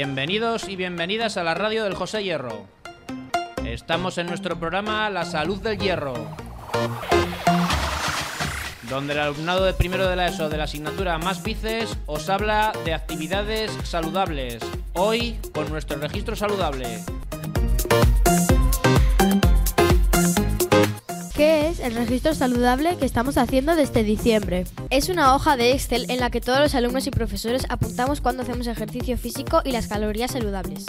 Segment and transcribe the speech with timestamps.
[0.00, 2.68] Bienvenidos y bienvenidas a la radio del José Hierro.
[3.64, 6.14] Estamos en nuestro programa La Salud del Hierro,
[8.88, 12.72] donde el alumnado de primero de la ESO de la asignatura Más Vices os habla
[12.84, 14.62] de actividades saludables.
[14.92, 17.00] Hoy con nuestro registro saludable.
[21.88, 24.66] El registro saludable que estamos haciendo desde diciembre?
[24.90, 28.42] Es una hoja de Excel en la que todos los alumnos y profesores apuntamos cuando
[28.42, 30.84] hacemos ejercicio físico y las calorías saludables.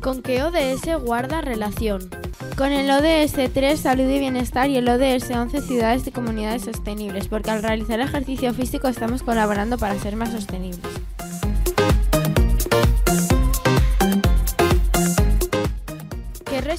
[0.00, 2.10] ¿Con qué ODS guarda relación?
[2.56, 7.28] Con el ODS 3 Salud y Bienestar y el ODS 11 Ciudades y Comunidades Sostenibles,
[7.28, 10.80] porque al realizar ejercicio físico estamos colaborando para ser más sostenibles.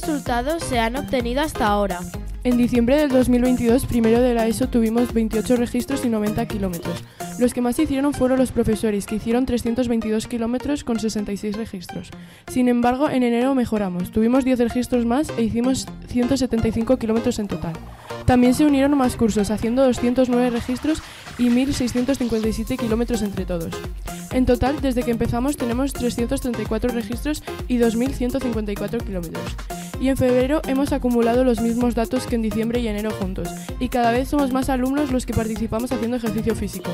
[0.10, 2.00] Resultados se han obtenido hasta ahora?
[2.44, 7.04] En diciembre del 2022, primero de la ESO, tuvimos 28 registros y 90 kilómetros.
[7.38, 12.10] Los que más hicieron fueron los profesores, que hicieron 322 kilómetros con 66 registros.
[12.48, 14.12] Sin embargo, en enero mejoramos.
[14.12, 17.74] Tuvimos 10 registros más e hicimos 175 kilómetros en total.
[18.26, 21.04] También se unieron más cursos, haciendo 209 registros
[21.38, 23.74] y 1.657 kilómetros entre todos.
[24.32, 29.56] En total, desde que empezamos tenemos 334 registros y 2.154 kilómetros.
[30.00, 33.89] Y en febrero hemos acumulado los mismos datos que en diciembre y enero juntos, y
[33.89, 36.91] cada vez somos más alumnos los que participamos haciendo ejercicio físico.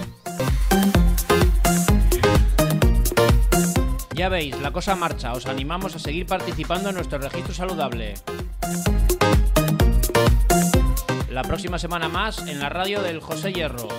[4.16, 5.34] Ya veis, la cosa marcha.
[5.34, 8.16] Os animamos a seguir participando en nuestro registro saludable.
[11.30, 13.90] La próxima semana más en la radio del José Hierro.